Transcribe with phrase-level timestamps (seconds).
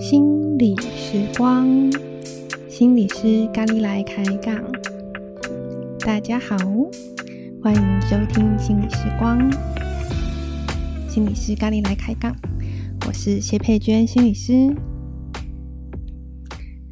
[0.00, 1.66] 心理时光，
[2.68, 4.56] 心理师咖喱来开杠。
[6.00, 6.56] 大家好，
[7.62, 9.38] 欢迎收听心理时光，
[11.08, 12.34] 心理师咖喱来开杠。
[13.06, 14.74] 我是谢佩娟心理师，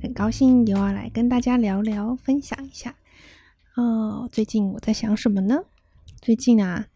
[0.03, 2.95] 很高兴又要来跟大家聊聊，分享一下。
[3.77, 5.65] 哦，最近我在想什么呢？
[6.23, 6.89] 最近啊。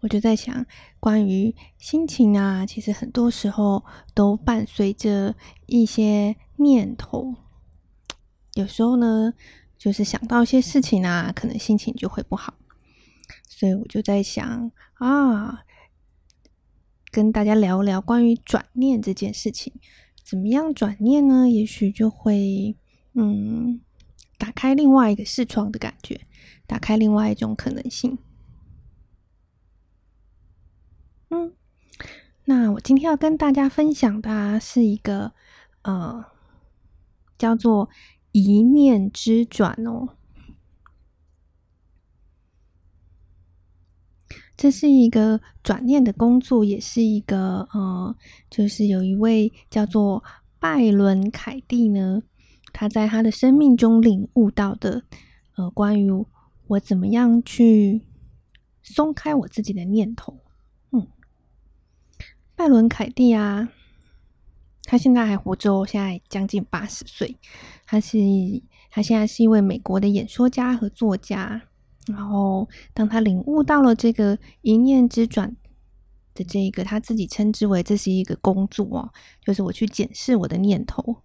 [0.00, 0.66] 我就在想，
[0.98, 7.36] 关于心情啊，其实很多时候都伴随着一些念头。
[8.54, 9.34] 有时候呢，
[9.78, 12.54] 就是想到一些事情啊，可能心情就会不好。
[13.46, 15.64] 所以我就在想啊，
[17.12, 19.72] 跟大家聊聊关于转念这件事情，
[20.24, 21.48] 怎么样转念呢？
[21.48, 22.74] 也许就会
[23.12, 23.80] 嗯，
[24.40, 26.18] 打开另外一个视窗的感觉，
[26.66, 28.16] 打开另外一种可能性。
[31.28, 31.52] 嗯，
[32.46, 35.34] 那我今天要跟大家分享的，是一个
[35.82, 36.24] 呃，
[37.36, 37.90] 叫做
[38.32, 40.16] 一念之转哦。
[44.56, 48.16] 这是一个转念的工作，也是一个呃，
[48.48, 50.24] 就是有一位叫做
[50.58, 52.22] 拜伦凯蒂呢，
[52.72, 55.02] 他在他的生命中领悟到的
[55.56, 56.10] 呃，关于
[56.66, 58.02] 我怎么样去
[58.82, 60.38] 松开我自己的念头。
[60.92, 61.06] 嗯
[62.56, 63.68] 拜伦凯蒂啊，
[64.84, 67.36] 他现在还活着哦，现在将近八十岁。
[67.86, 68.18] 他是
[68.90, 71.62] 他现在是一位美国的演说家和作家。
[72.06, 75.54] 然后，当他领悟到了这个一念之转
[76.34, 79.12] 的这个，他自己称之为这是一个工作哦，
[79.44, 81.22] 就是我去检视我的念头。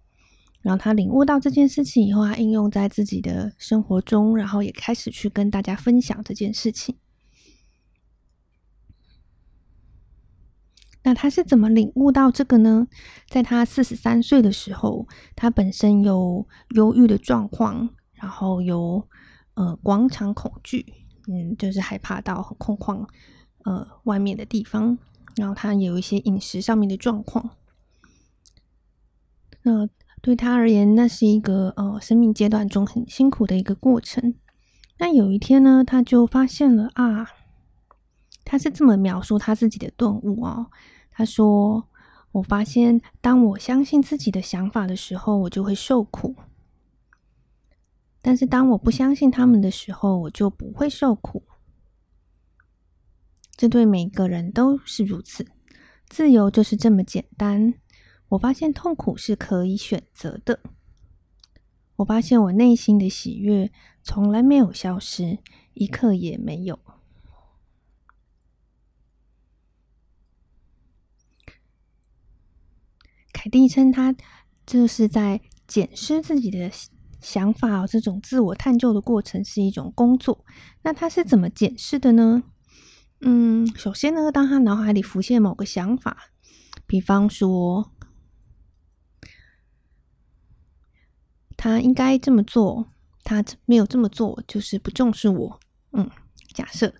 [0.66, 6.96] 然后他领悟到这件事情以后，他应用在自己的生活中，然后也开始去跟大家分享这件事情。
[11.04, 12.88] 那他是怎么领悟到这个呢？
[13.28, 19.06] 在他四十三岁的时候，他本身有忧郁的状况，然后有
[19.54, 20.84] 呃广场恐惧，
[21.28, 23.08] 嗯，就是害怕到很空旷
[23.62, 24.98] 呃外面的地方，
[25.36, 27.50] 然后他也有一些饮食上面的状况。
[29.62, 29.88] 那
[30.26, 34.34] 对他而言，那是一个呃生命阶段中很辛苦的一个过程。
[34.98, 37.30] 那有一天呢，他就发现了啊，
[38.44, 40.66] 他是这么描述他自己的顿悟哦。
[41.12, 41.88] 他说
[42.32, 46.34] ：“我发现，当我相信自己的想法的时候，我就会受苦；
[48.20, 51.44] 但是当我不相信他们的时候，我就不会受苦。
[53.56, 55.46] 这对每个人都是如此。
[56.08, 57.74] 自由就是这么简单。
[58.30, 60.60] 我发现痛苦是可以选择的。
[61.96, 63.72] 我发现我内心的喜悦
[64.02, 65.38] 从来没有消失，
[65.74, 66.78] 一刻也没有。”
[73.32, 74.14] 凯蒂称他
[74.64, 76.70] 这是在检视自己的
[77.20, 80.44] 想法，这种自我探究的过程是一种工作。
[80.82, 82.42] 那他是怎么检视的呢？
[83.20, 86.30] 嗯，首先呢，当他脑海里浮现某个想法，
[86.86, 87.92] 比方说
[91.66, 92.86] 他应该这么做，
[93.24, 95.60] 他没有这么做，就是不重视我。
[95.90, 96.08] 嗯，
[96.54, 96.94] 假设，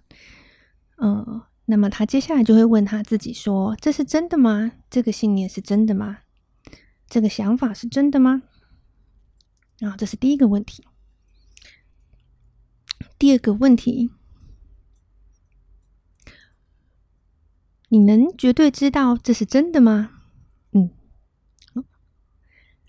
[0.96, 4.72] 嗯，那么他接下来就会问他自己说：“这是真的吗？
[4.90, 6.18] 这个信念是真的吗？”
[7.06, 8.42] 这个想法是真的吗？
[9.82, 10.84] 啊，这是第一个问题。
[13.16, 14.10] 第二个问题，
[17.90, 20.10] 你能绝对知道这是真的吗？
[20.72, 20.90] 嗯。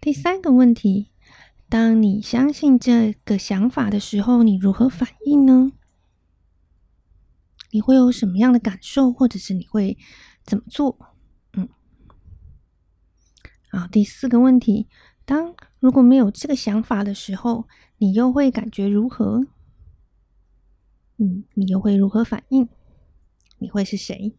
[0.02, 1.12] 第三个问题，
[1.70, 5.72] 当你相信这个想法的时候，你如何反应呢？
[7.72, 9.98] 你会有什么样的感受，或者是你会
[10.44, 10.98] 怎么做？
[13.72, 14.88] 啊，第四个问题，
[15.26, 17.68] 当如果没有这个想法的时候，
[17.98, 19.46] 你又会感觉如何？
[21.18, 22.70] 嗯，你又会如何反应？
[23.58, 24.38] 你会是谁？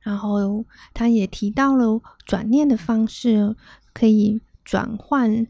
[0.00, 3.56] 然后他也提到了转念的方式，
[3.92, 5.46] 可以转换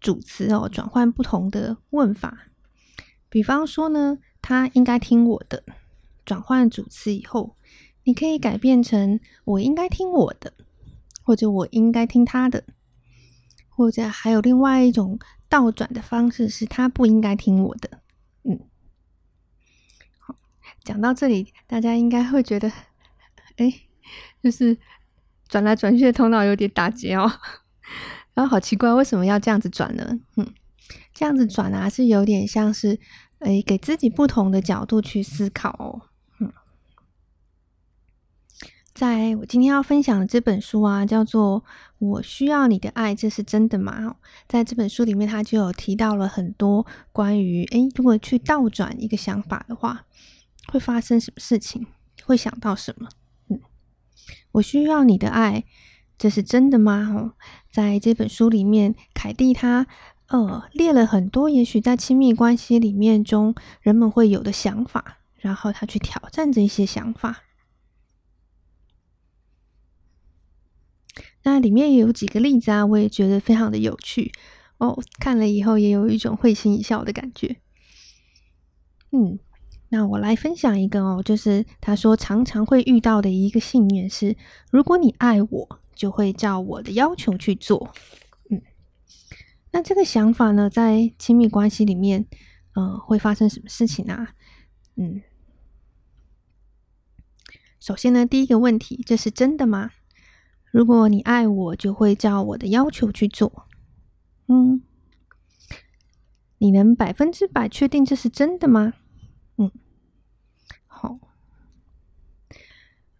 [0.00, 2.48] 主词哦，转换不同的问法。
[3.28, 5.64] 比方说呢，他应该听我的，
[6.24, 7.56] 转换主词以后。
[8.06, 10.52] 你可以改变成我应该听我的，
[11.22, 12.62] 或者我应该听他的，
[13.70, 17.88] 或者还有另外一种倒转的方式，是他不应该听我的。
[18.42, 18.60] 嗯，
[20.18, 20.36] 好，
[20.84, 22.70] 讲到这里，大家应该会觉得，
[23.56, 23.72] 哎，
[24.42, 24.76] 就是
[25.48, 27.30] 转来转去的头脑有点打结哦。
[28.34, 30.18] 然后好奇怪，为什么要这样子转呢？
[30.36, 30.52] 嗯，
[31.12, 32.98] 这样子转啊，是有点像是，
[33.40, 36.10] 诶，给自己不同的角度去思考哦。
[36.40, 36.52] 嗯，
[38.92, 41.60] 在我今天要分享的这本书啊，叫做
[41.98, 44.16] 《我需要你的爱》，这是真的吗？
[44.48, 50.06] 在这本书里面，他就有提到了很多关于，诶，如果去倒转一个想法的话，
[50.72, 51.86] 会发生什么事情？
[52.24, 53.08] 会想到什么？
[54.54, 55.64] 我需要你的爱。
[56.16, 57.34] 这是真的吗？
[57.70, 59.86] 在这本书里面，凯蒂他
[60.28, 67.42] 呃列了很多，也许在亲密关系里面中人们会有的想法，然后他去挑战这些想法。
[71.42, 74.32] 那里面也有几个例子啊，我也觉得非常的有趣
[74.78, 77.56] 哦，看了以后也有一种会心一笑的感觉。
[79.10, 79.38] 嗯，
[79.94, 84.36] 那我来分享一个哦，就是他说常常会遇到的一个信念是：
[84.70, 85.80] 如果你爱我。
[85.94, 87.94] 就会照我的要求去做，
[88.50, 88.60] 嗯，
[89.70, 92.26] 那这个想法呢，在亲密关系里面，
[92.74, 94.34] 呃，会发生什么事情啊？
[94.96, 95.22] 嗯，
[97.78, 99.92] 首先呢，第一个问题，这是真的吗？
[100.72, 103.68] 如果你爱我，就会照我的要求去做，
[104.48, 104.82] 嗯，
[106.58, 108.94] 你能百分之百确定这是真的吗？
[109.58, 109.70] 嗯，
[110.88, 111.20] 好。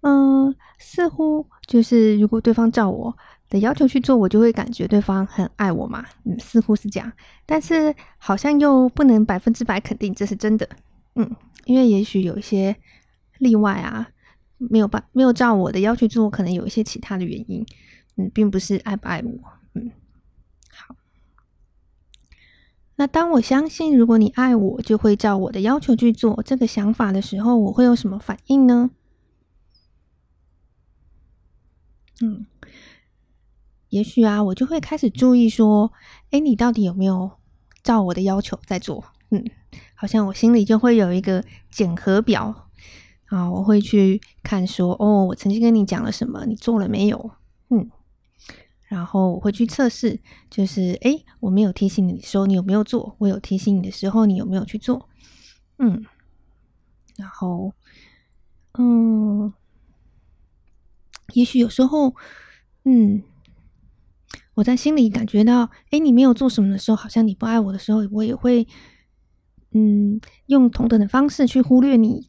[0.05, 3.17] 嗯，似乎就是如果对方照我
[3.49, 6.05] 的要求去做，我就会感觉对方很爱我嘛。
[6.25, 7.11] 嗯，似乎是这样，
[7.47, 10.69] 但是好像又不能百分之百肯定这是真的。
[11.15, 11.35] 嗯，
[11.65, 12.77] 因为也许有一些
[13.39, 14.06] 例外啊，
[14.59, 17.65] 没有办没有照我的要求做，可能有一些其他的原因。
[18.17, 19.31] 嗯，并不是爱不爱我。
[19.73, 19.91] 嗯，
[20.71, 20.95] 好。
[22.97, 28.91] 那当我相信如果你爱我，就会照我的要求去做这个想法的时候，我会有什么反应呢？
[32.23, 32.47] 嗯，
[33.89, 35.93] 也许啊，我就会开始注意说，
[36.31, 37.31] 诶，你到底有没有
[37.83, 39.05] 照我的要求在做？
[39.31, 39.45] 嗯，
[39.95, 42.69] 好像我心里就会有一个检核表
[43.27, 47.33] 啊，我会去看说，哦，我曾经跟你讲了什么，你做了没有？
[47.71, 47.91] 嗯，
[48.87, 53.17] 然后我会去测试，就是诶，我没有提醒你的时候，你有没有做？
[53.19, 55.09] 我有提醒你的时候，你有没有去做？
[55.79, 56.05] 嗯，
[57.17, 57.73] 然后，
[58.79, 59.53] 嗯。
[61.35, 62.15] 也许有时候，
[62.85, 63.23] 嗯，
[64.55, 68.67] 我在心里感觉到，诶，你没有做什么的时候，好像你不爱我的时候，我也会，
[69.73, 72.29] 嗯，用同等的方式去忽略你，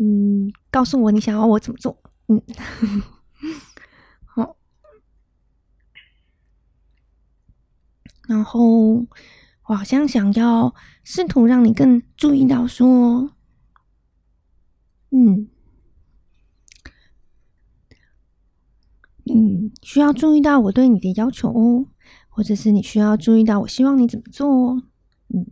[0.00, 1.96] 嗯，告诉我你想要我怎么做，
[2.28, 2.40] 嗯，
[4.26, 4.56] 好，
[8.28, 9.06] 然后
[9.66, 10.74] 我好像想要
[11.04, 13.30] 试图让你更注意到说，
[15.12, 15.48] 嗯。
[19.26, 21.86] 嗯，需要注意到我对你的要求哦，
[22.28, 24.82] 或者是你需要注意到我希望你怎么做哦。
[25.34, 25.44] 嗯，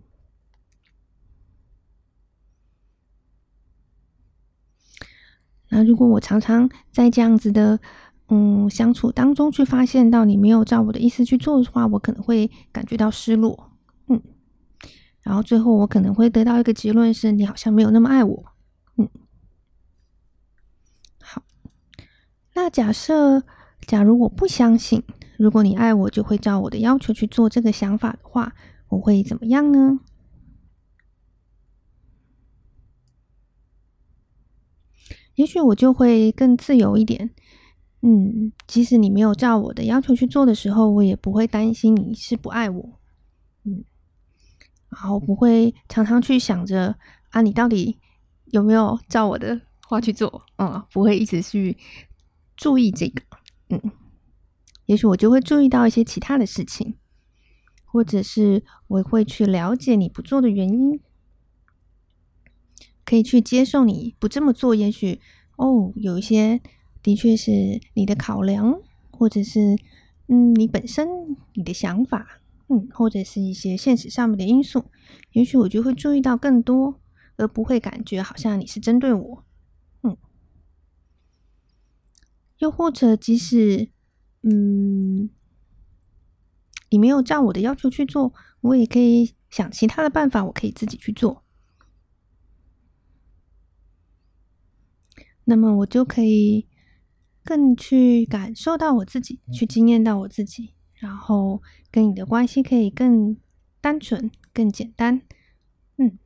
[5.71, 7.81] 那如果我常常在这样子的
[8.29, 13.73] 嗯相处当中去发现到你没有照我的意思去做的话，我可能会感觉到失落。
[14.06, 14.23] 嗯，
[15.23, 18.44] 然后最后我可能会得到一个结论是，你好像没有那么爱我。
[18.97, 19.09] 嗯，
[21.21, 21.43] 好，
[22.55, 23.43] 那假设。
[23.87, 25.03] 假如我不相信，
[25.37, 28.55] 如果你爱我，就会照我的要求去做这个想法的话，
[28.88, 30.00] 我会怎么样呢？
[35.35, 37.31] 也许我就会更自由一点。
[38.02, 43.00] 嗯，即使你没有照我的要求去做的时候，我也不会担心你是不爱我。
[43.64, 43.85] 嗯，
[44.90, 46.97] 然后不会常常去想着
[47.31, 47.99] 啊，你到底
[48.47, 50.43] 有没有照我的话去做？
[50.59, 51.76] 嗯，不会一直去
[52.57, 53.23] 注意这个。
[53.71, 53.81] 嗯，
[54.87, 56.97] 也许我就会注意到一些其他的事情，
[57.85, 61.00] 或者是我会去了解你不做的原因，
[63.05, 64.75] 可以去接受你不这么做。
[64.75, 65.21] 也许
[65.57, 66.61] 哦，有一些
[67.03, 69.77] 的确是你的考量，或者是
[70.27, 71.09] 嗯，你本身
[71.55, 74.85] 你的想法，嗯，或者是一些现实上面的因素。
[75.33, 77.00] 也许我就会注意到更多，
[77.37, 79.45] 而不会感觉好像你是针对我。
[82.61, 83.90] 又或者，即使
[84.43, 85.31] 嗯，
[86.90, 91.43] 你没有照我的要求去做，我也可以想其他的办法，我可以自己去做。
[95.45, 96.69] 那么，我就可以
[97.43, 103.38] 更去感受到我自己，去经验到我自己，然后跟你的关系可以更
[103.81, 105.23] 单纯、更简单。
[105.97, 106.19] 嗯，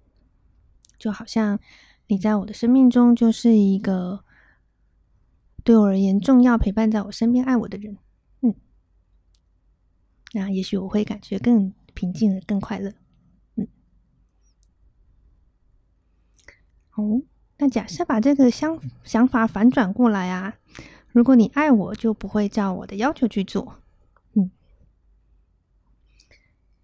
[0.99, 1.61] 就好像
[2.09, 4.25] 你在我的生命中就是一个。
[5.65, 7.97] 对我而言，重要陪伴在我身边、爱我的人，
[8.43, 8.55] 嗯，
[10.35, 12.93] 那也许我会感觉更平静、更快乐。
[13.57, 13.67] 嗯，
[16.95, 17.23] 哦，
[17.57, 20.59] 那假设把这个想想法反转过来啊，
[21.09, 23.77] 如果你爱我，就不会照我的要求去做。
[24.35, 24.51] 嗯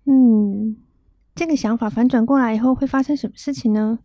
[0.06, 0.76] 嗯，
[1.34, 3.98] 这个想法反转过来以后会发生什么事情呢？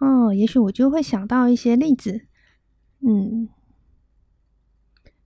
[0.00, 2.26] 哦，也许我就会想到一些例子。
[3.00, 3.48] 嗯，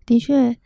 [0.06, 0.56] 的确。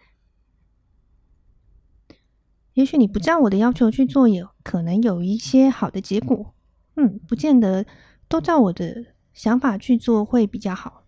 [2.75, 6.54] 也许你不照我的要求去做，也可能有一些好的结果。
[6.95, 7.85] 嗯，不见得
[8.28, 11.04] 都照我的想法去做会比较好，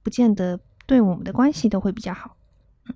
[0.00, 2.36] 不见得对我们的关系都会比较好。
[2.86, 2.94] 嗯，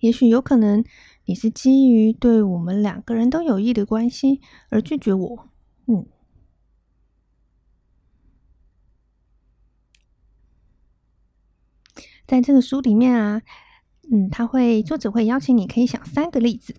[0.00, 0.84] 也许有可能
[1.26, 5.48] 你是基于对我们两个人都有益的关系而拒绝我。
[5.86, 6.04] 嗯，
[12.32, 13.42] 在这个书里面啊。
[14.10, 16.74] 嗯，他会作者会邀请你，可以想三个例子。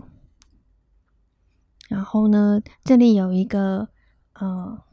[1.87, 3.89] 然后呢，这里有一个
[4.33, 4.83] 呃，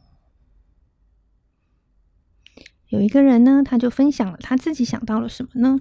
[2.88, 5.80] 有一个人呢，他就分享了他自己想到了什么呢？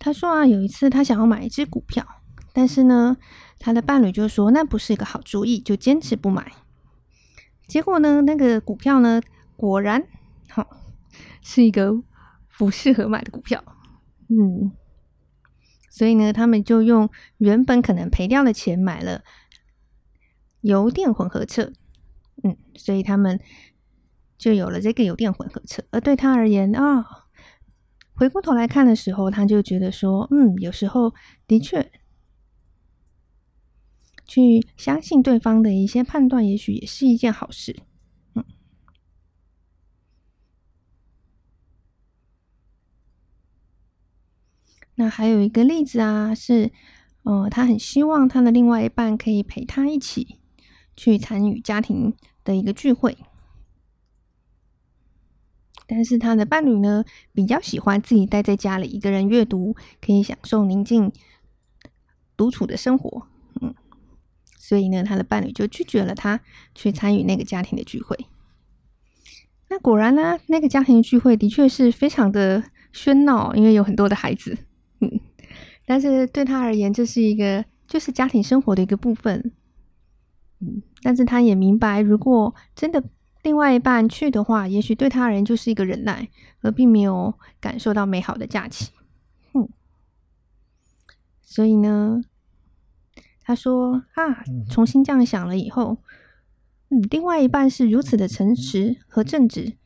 [0.00, 2.04] 他说啊，有一次他想要买一只股票，
[2.52, 3.16] 但是呢，
[3.60, 6.52] 他的伴侣就说那不是一个好主意，就坚持不买。
[7.68, 9.22] 结果呢，那个股票呢，
[9.56, 10.04] 果然
[10.50, 10.68] 好，
[11.40, 12.02] 是一个
[12.58, 13.64] 不适合买的股票。
[14.28, 14.72] 嗯。
[15.90, 19.24] 所以呢，他们就用原本可能赔掉的钱买了
[20.60, 21.72] 油电混合车，
[22.44, 23.40] 嗯，所以他们
[24.36, 25.82] 就有了这个油电混合车。
[25.90, 27.04] 而对他而言啊，
[28.14, 31.12] 回过头来看的时候，他就觉得说，嗯，有时候
[31.48, 31.90] 的确
[34.24, 37.74] 去相信对方的一些判断，也许也是一件好事。
[45.00, 46.72] 那还有一个例子啊，是，
[47.22, 50.40] 呃，他很希望他的另外一半可以陪他一起
[50.96, 52.12] 去参与家庭
[52.42, 53.16] 的一个聚会，
[55.86, 61.12] 但是他的伴侣呢，比较喜欢自己待在家里一个人阅读，可以享受宁静
[62.36, 63.28] 独处的生活，
[63.60, 63.72] 嗯，
[64.58, 66.40] 所以呢，他的伴侣就拒绝了他
[66.74, 68.18] 去参与那个家庭的聚会。
[69.68, 74.58] 那果然呢，那个家庭聚会的确是非常的喧闹，因为有很多的孩子。
[75.88, 79.52] 嗯，但是对他而言，这是一个就是家庭生活的一个部分。
[80.60, 83.02] 嗯，但是他也明白，如果真的
[83.42, 86.28] 另外一半去的话，也许对他而言就是一个忍耐，
[86.60, 88.90] 而并没有感受到美好的假期。
[89.52, 89.68] 哼，
[91.40, 92.20] 所以呢，
[93.42, 95.98] 他说啊，重新这样想了以后，
[96.90, 99.76] 嗯，另外一半是如此的诚实和正直，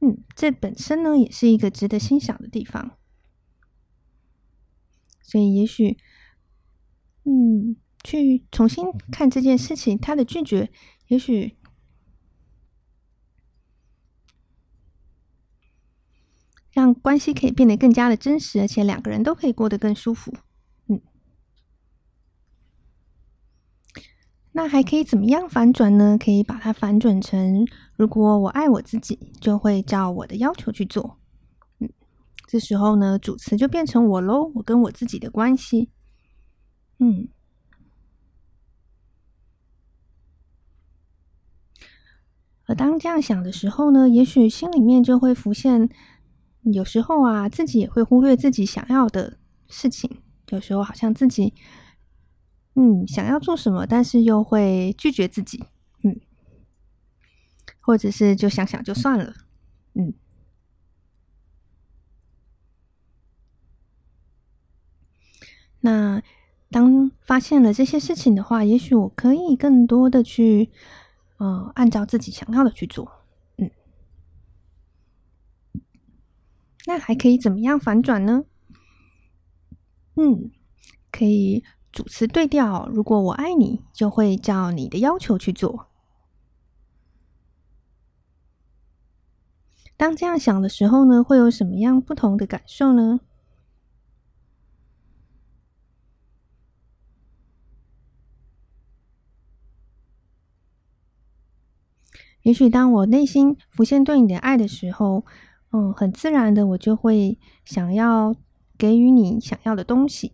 [0.00, 2.92] 嗯，这本身呢，也是一个值得欣赏的地方。
[5.32, 5.96] 所以，也许，
[7.24, 7.74] 嗯，
[8.04, 10.70] 去重新看这件事情，他的拒绝，
[11.08, 11.56] 也许
[16.70, 20.34] 让关系可以变得更加的真实，而且两个人都可以过得更舒服。
[20.88, 21.00] 嗯，
[24.52, 26.18] 那还可以怎么样反转呢？
[26.22, 31.21] 可以把它反转成：如果我爱我自己，就会照我的要求去做。
[32.52, 35.88] 这时候呢，主词就变成我喽，我跟我自己的关系。
[36.98, 37.28] 嗯，
[42.66, 45.88] 而当这样想的时候呢，也许心里面就会浮现，
[46.74, 49.38] 有时候啊，自己也会忽略自己想要的
[49.70, 50.20] 事情。
[50.50, 51.54] 有时候好像自己，
[52.74, 55.64] 嗯，想要做什么，但是又会拒绝自己，
[56.04, 56.20] 嗯，
[57.80, 59.32] 或者是就想想就算了，
[59.94, 60.12] 嗯。
[65.82, 66.22] 那
[66.70, 70.70] 当发现了这些事情的话，也许我可以更多的去，
[71.36, 73.12] 呃，按照自己想要的去做，
[73.58, 73.70] 嗯。
[76.86, 78.44] 那还可以怎么样反转呢？
[80.16, 80.50] 嗯，
[81.10, 82.88] 可以主词对调。
[82.92, 85.88] 如果我爱你，就会照你的要求去做。
[89.96, 93.20] 当这样想的时候呢，会有什么样不同的感受呢？
[102.42, 105.24] 也许当我内心浮现对你的爱的时候，
[105.70, 108.34] 嗯，很自然的，我就会想要
[108.76, 110.32] 给予你想要的东西。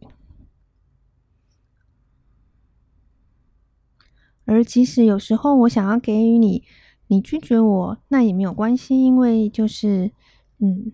[4.46, 6.64] 而即使有时候我想要给予你，
[7.08, 10.10] 你拒绝我，那也没有关系，因为就是，
[10.58, 10.92] 嗯，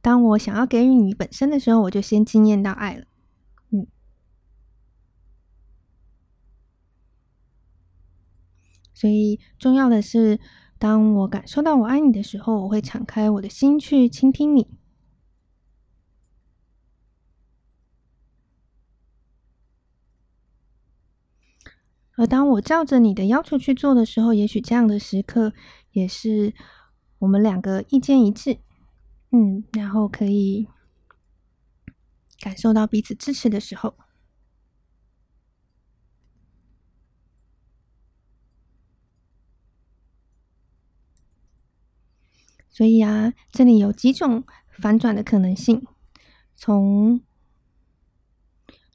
[0.00, 3.06] 当我想要给予你本身的时候，我就先惊艳到爱了。
[9.02, 10.38] 所以重要的是，
[10.78, 14.68] 当我感受到我爱你的时候，我会敞开我的心去倾听你。
[22.14, 25.52] 而当我照着你的要求去做的时候，也许这样的时刻
[25.90, 26.54] 也是
[27.18, 28.58] 我们两个意见一致，
[29.32, 30.68] 嗯，然后可以
[32.38, 33.96] 感受到彼此支持的时候。
[42.72, 45.86] 所以啊，这里有几种反转的可能性，
[46.54, 47.20] 从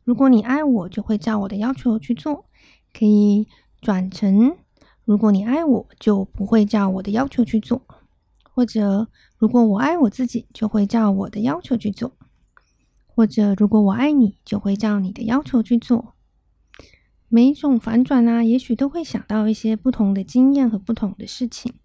[0.04, 2.46] 如果你爱我，就会照我的要求去做。
[2.94, 3.48] 可以
[3.80, 4.58] 转成，
[5.06, 7.82] 如果你爱我，就不会照我的要求去做；
[8.42, 9.08] 或者，
[9.38, 12.14] 如果我爱我自己，就会照我的要求去做；
[13.06, 16.16] 或者，如果我爱你，就会照你的要求去做。
[17.28, 21.76] 每一种反转啊，也许都会想到一些不同的经验和不同的事情。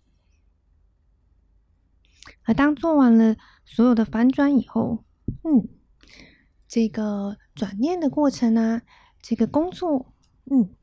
[2.45, 5.05] 而当做完了所有的反转以后，
[5.45, 5.69] 嗯，
[6.67, 8.83] 这个转念的过程啊，
[9.21, 10.13] 这个工作，
[10.51, 10.75] 嗯。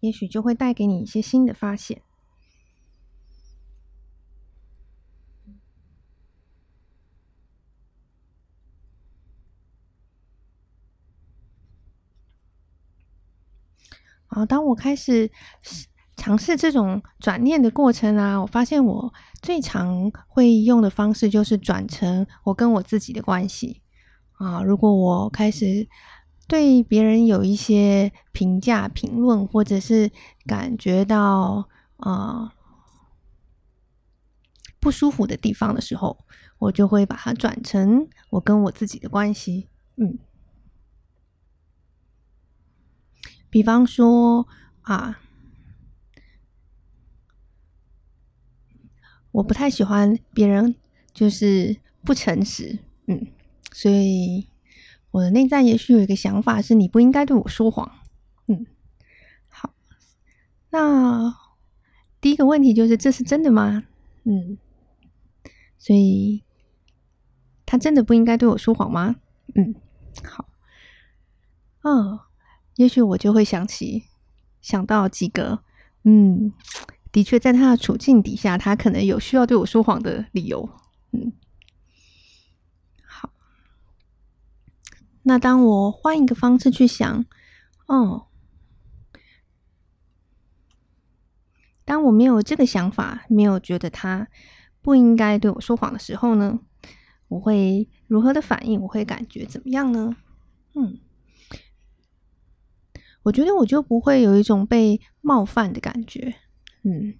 [0.00, 2.02] 也许就会带给你一些新的发现。
[14.26, 15.30] 好，当我开始
[16.22, 23.82] 尝试这种转念的过程啊，我发现我最常会用的方式就是转成我跟我自己的关系
[24.34, 24.62] 啊。
[24.62, 25.88] 如果我开始。
[26.48, 30.10] 对别人有一些评价、评论，或者是
[30.44, 32.52] 感觉到啊、
[34.78, 36.18] 不舒服的地方的时候，
[36.58, 39.68] 我就会把它转成我跟我自己的关系。
[39.96, 40.18] 嗯，
[43.48, 44.46] 比方说
[44.82, 45.20] 啊，
[49.32, 50.74] 我不太喜欢别人
[51.12, 53.26] 就是不诚实，嗯，
[53.72, 54.48] 所以。
[55.12, 57.98] 我的内在也许有一个想法是，你不应该对我说谎。
[58.46, 58.64] 嗯，
[59.50, 59.74] 好，
[60.70, 61.36] 那
[62.18, 63.84] 第一个问题就是，这是真的吗？
[64.24, 64.56] 嗯，
[65.76, 66.42] 所以
[67.66, 69.16] 他真的不应该对我说谎吗？
[69.54, 69.74] 嗯，
[70.24, 70.48] 好，
[71.82, 72.18] 嗯，
[72.76, 74.04] 也许我就会想起
[74.62, 75.62] 想到几个，
[76.04, 76.54] 嗯，
[77.12, 80.68] 的确在他的处境底下，他可能有需要对我说谎的理由。
[81.12, 81.30] 嗯。
[83.04, 83.30] 好
[85.24, 87.24] 那当我换一个方式去想，
[87.86, 88.26] 哦，
[91.84, 94.26] 当我没有这个想法，没有觉得他
[94.80, 96.60] 不应该对我说谎的时候呢，
[97.28, 98.80] 我会如何的反应？
[98.80, 100.16] 我会感觉怎么样呢？
[100.74, 100.98] 嗯，
[103.24, 106.34] 我觉得我就不会有一种被冒犯的感觉。
[106.84, 107.14] 嗯，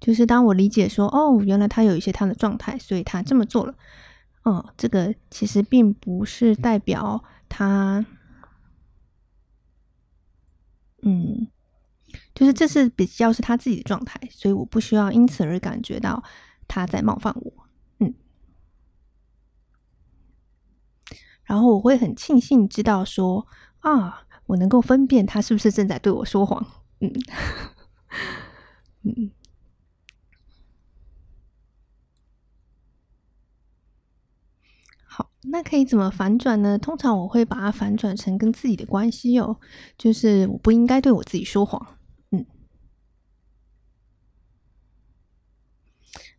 [0.00, 3.74] 就是当我理解说，哦，原来他有一些他的状态，所以他这么做了。
[4.44, 8.04] 嗯，这个其实并不是代表他，
[11.02, 11.46] 嗯，
[12.34, 16.22] 就是这是比较是他自己的状态，所以我不需要因此而感觉到
[16.68, 17.66] 他在冒犯我，
[18.00, 18.14] 嗯，
[21.44, 23.46] 然后我会很庆幸知道说
[23.80, 26.64] 啊，我能够分辨他是不是正在对我说谎，
[27.00, 27.12] 嗯，
[29.02, 29.30] 嗯。
[35.06, 36.76] 好那可以怎么反转呢？
[36.76, 39.56] 通常我会把它反转成跟自己的关系哦，
[39.96, 41.98] 就是我不应该对我自己说谎。
[42.32, 42.44] 嗯，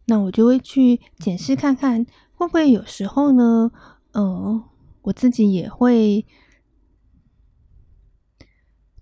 [0.05, 3.71] 那我就会去检视看看，会不会有时候呢，
[4.11, 4.63] 嗯、呃，
[5.03, 6.25] 我自己也会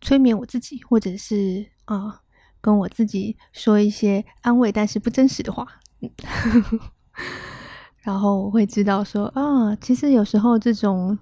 [0.03, 2.21] 催眠我自己，或者是啊、
[2.61, 5.65] 跟我自己说一些安慰但是不真实的话。
[8.03, 11.17] 然后我会知道说啊，其实有时候这种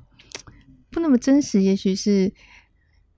[0.90, 2.34] 不那么真实，也许是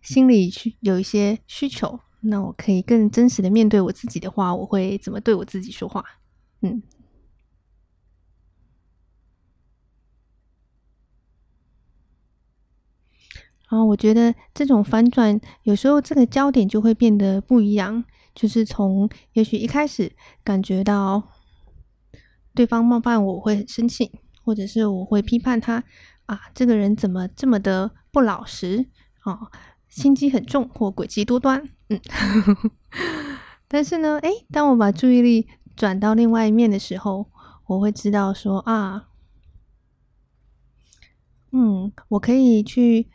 [0.01, 2.01] 心里去有一些需求。
[2.25, 6.03] 那我可以更真实的面对我自己的话，我会怎么对我自己说话？
[6.61, 6.83] 嗯。
[13.73, 18.03] 然后我觉得这种反转，有时候这个焦点就会变得不一样，
[18.35, 20.11] 就是从也许一开始
[20.43, 21.23] 感觉到。
[22.53, 24.11] 对方冒犯我，会很生气，
[24.45, 25.83] 或者是我会批判他
[26.27, 28.85] 啊，这个人怎么这么的不老实
[29.21, 29.49] 啊，
[29.89, 31.99] 心机很重或诡计多端，嗯。
[33.67, 37.25] 但是呢，诶，当我把注意力转到另外一面的时候，
[37.65, 39.07] 我会知道说啊，
[41.51, 43.09] 嗯，我可以去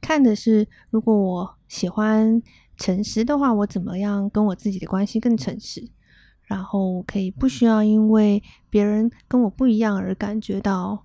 [0.00, 2.42] 看的是，如果我喜欢
[2.76, 5.90] 诚实的话，我怎么样跟我自己的关系更诚实？
[6.44, 11.04] 然后可以不需要因为别人跟我不一样而感觉到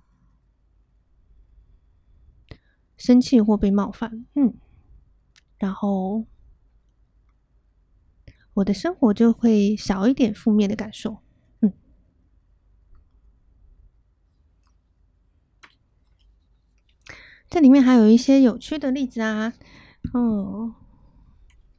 [2.96, 4.54] 生气或被冒犯，嗯，
[5.58, 6.24] 然后
[8.54, 11.18] 我的生活就会少一点负面的感受，
[11.60, 11.72] 嗯。
[17.48, 19.52] 这里面还有一些有趣的例子啊，
[20.12, 20.74] 嗯。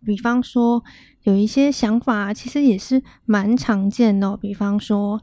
[0.05, 0.83] 比方说，
[1.23, 4.37] 有一些想法其实也是蛮常见的。
[4.37, 5.19] 比方说，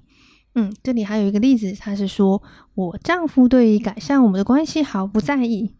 [0.56, 2.42] 嗯，这里还有一个例子，他是说
[2.74, 5.76] 我丈夫对于改善我们的关系毫不在意。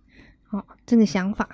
[0.51, 1.49] 哦，这个想法，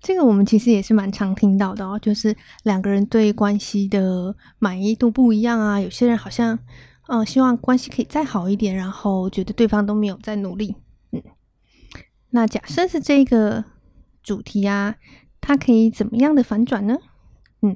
[0.00, 1.98] 这个我们其实也是蛮常听到的哦。
[1.98, 5.78] 就是两个人对关系的满意度不一样啊。
[5.78, 6.58] 有些人好像，
[7.08, 10.76] 嗯，希望关系可以再好一点，然后觉得对方都没有在努力。
[11.10, 11.22] 嗯，
[12.30, 13.64] 那假设是这个。
[14.20, 14.96] 主题啊，
[15.40, 16.98] 它可以怎么样的反转呢？
[17.62, 17.74] 嗯，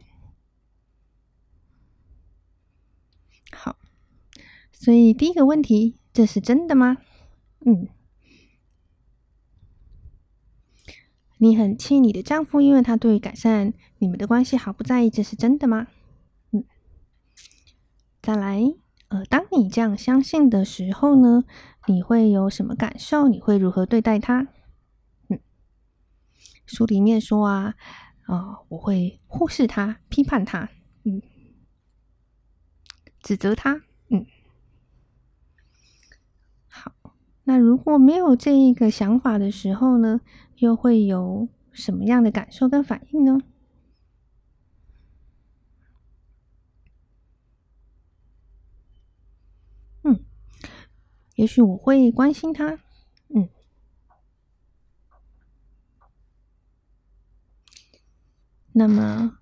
[3.52, 3.78] 好，
[4.70, 6.98] 所以第一个问题，这是真的吗？
[7.60, 7.88] 嗯，
[11.38, 15.86] 你很气你的丈夫，因为他对改善你们的关系毫不在意，这是真的吗？
[16.50, 16.64] 嗯，
[18.20, 18.74] 再来，
[19.12, 21.44] 呃，当你这样相信的时候呢，
[21.86, 23.28] 你会有什么感受？
[23.28, 24.48] 你会如何对待他？
[26.64, 27.74] 书里面说啊，
[28.22, 30.70] 啊、我会忽视他、批判他，
[31.04, 31.20] 嗯，
[33.20, 34.24] 指责他，嗯。
[36.68, 36.94] 好，
[37.44, 40.22] 那如果没有这一个想法的时候呢，
[40.56, 43.38] 又会有什么样的感受跟反应呢？
[50.04, 50.18] 嗯，
[51.34, 52.78] 也许我会关心他。
[53.34, 53.48] 嗯
[58.74, 59.38] 那么，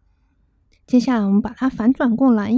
[0.86, 2.52] 接下来我们把它反转过来。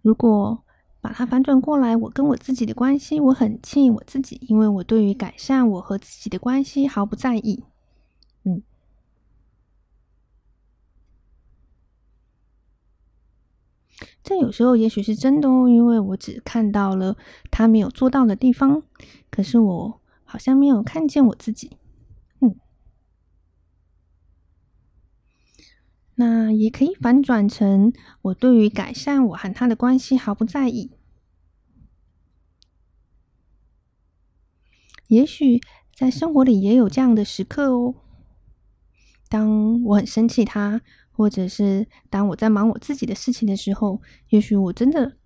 [0.00, 0.64] 如果
[1.02, 7.64] 把它反转过来，我跟我自己的关系，我很气我自己，因为我对于改善我和自己的关系毫不在意。
[8.44, 8.62] 嗯，
[14.22, 17.16] 这有时候也许是真的哦，因为我只看到了
[17.50, 18.82] 他没有做到的地方，
[19.30, 21.76] 可是我好像没有看见我自己。
[22.40, 22.54] 嗯
[26.16, 30.90] 那也可以反转成我对于改善我和他的关系毫不在意。
[35.08, 35.60] 也许
[35.94, 37.94] 在生活里也有这样的时刻哦。
[39.30, 40.82] 当我很生气他，
[41.20, 45.18] 或者是当我在忙我自己的事情的时候，也许我真的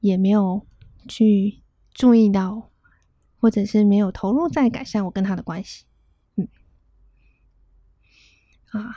[0.00, 0.66] 也没有
[1.08, 1.62] 去
[1.94, 2.72] 注意到，
[3.38, 5.84] 或者是没有投入在改善我跟他的关系。
[6.34, 6.48] 嗯，
[8.72, 8.96] 啊。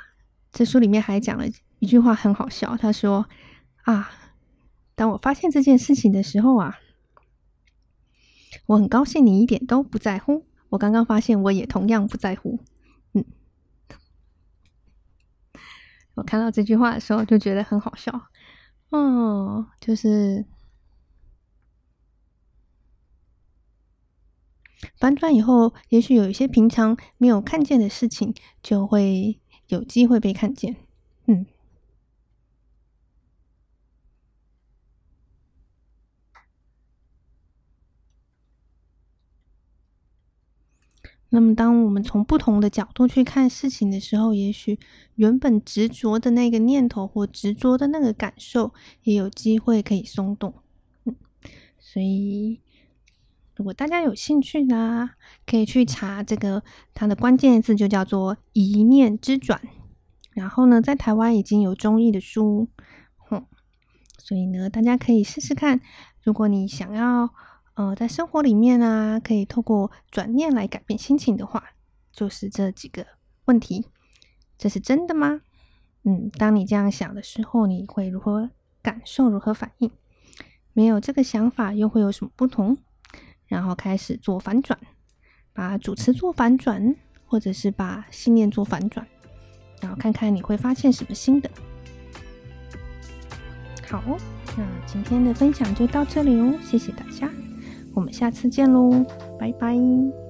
[0.51, 1.45] 这书里面还讲了
[1.77, 2.75] 一句话，很好笑。
[2.75, 3.29] 他说
[3.85, 4.09] ：“啊，
[4.95, 6.79] 当我发现这件事情的时候啊，
[8.65, 10.47] 我很高兴你一点都不在乎。
[10.69, 12.59] 我刚刚发现，我也同样不在乎。”
[13.13, 13.23] 嗯，
[16.15, 18.11] 我看到这句话的时候就觉得很好笑。
[18.91, 20.45] 嗯，就是
[24.97, 29.39] 反转以后，也许有一些平常没有看见的事情就会。
[29.69, 30.75] 有机会被看见，
[31.25, 31.43] 嗯。
[41.35, 44.79] 那么，当我们从不同的角度去看事情的时候，也许
[45.15, 50.53] 原本执着的那个念头或执着的那个感受，也有机会可以松动。
[51.03, 51.15] 嗯，
[51.77, 52.61] 所以。
[53.57, 55.11] 如果大家有兴趣呢，
[55.45, 56.61] 可以去查这个，
[56.93, 59.61] 它的关键字就叫做“一念之转”。
[60.35, 62.67] 然后呢，在台湾已经有中译的书，
[63.15, 63.45] 哼，
[64.17, 65.79] 所以呢，大家可以试试看。
[66.21, 67.29] 如果你想要，
[67.75, 71.63] 呃，在生活里面啊，可以透过转念来改变心情的话，
[72.11, 73.05] 就是这几个
[73.45, 73.87] 问题。
[74.57, 75.41] 这是真的吗？
[76.03, 78.49] 嗯，当你这样想的时候，你会如何
[78.81, 79.29] 感受？
[79.29, 79.91] 如何反应？
[80.71, 82.77] 没有这个想法，又会有什么不同？
[83.47, 84.79] 然后开始做反转，
[85.51, 89.05] 把主词做反转，或者是把信念做反转，
[89.81, 91.49] 然后看看你会发现什么新的。
[93.89, 94.01] 好，
[94.57, 97.29] 那今天的分享就到这里哦，谢谢大家，
[97.95, 99.03] 我们下次见喽，
[99.39, 100.24] 拜拜。